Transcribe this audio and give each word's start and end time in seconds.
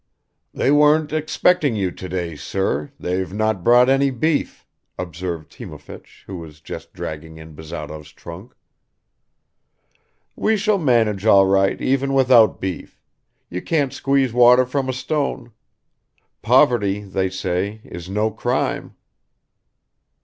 "They 0.51 0.71
weren't 0.71 1.13
expecting 1.13 1.75
you 1.75 1.91
today, 1.91 2.35
sir, 2.35 2.91
they've 2.99 3.31
not 3.31 3.63
brought 3.63 3.87
any 3.87 4.09
beef," 4.09 4.65
observed 4.97 5.51
Timofeich, 5.51 6.23
who 6.25 6.37
was 6.37 6.59
just 6.59 6.91
dragging 6.91 7.37
in 7.37 7.53
Bazarov's 7.53 8.11
trunk. 8.11 8.55
"We 10.35 10.57
shall 10.57 10.79
manage 10.79 11.27
all 11.27 11.45
right 11.45 11.79
even 11.79 12.15
without 12.15 12.59
beef; 12.59 12.99
you 13.47 13.61
can't 13.61 13.93
squeeze 13.93 14.33
water 14.33 14.65
from 14.65 14.89
a 14.89 14.93
stone. 14.93 15.51
Poverty, 16.41 17.01
they 17.03 17.29
say, 17.29 17.81
is 17.83 18.09
no 18.09 18.31
crime." 18.31 18.95